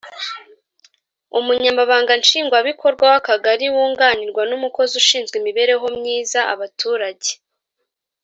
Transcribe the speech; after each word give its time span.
umunyamabanga 1.39 2.11
nshingwabikorwa 2.21 3.03
w 3.11 3.13
akagari 3.19 3.65
wunganirwa 3.73 4.41
n 4.49 4.51
umukozi 4.57 4.93
ushinzwe 5.01 5.35
imibereho 5.37 5.85
myiza 5.97 6.39
abaturage 6.53 7.31